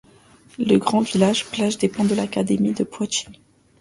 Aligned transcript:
Le 0.57 0.77
Grand-Village-Plage 0.77 1.77
dépend 1.77 2.03
de 2.05 2.15
l'académie 2.15 2.73
de 2.73 2.83
Poitiers. 2.83 3.39